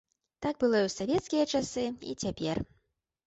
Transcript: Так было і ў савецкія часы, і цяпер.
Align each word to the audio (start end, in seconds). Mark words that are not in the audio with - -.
Так 0.43 0.55
было 0.63 0.79
і 0.85 0.85
ў 0.87 0.91
савецкія 0.99 1.45
часы, 1.59 1.85
і 2.13 2.17
цяпер. 2.23 2.57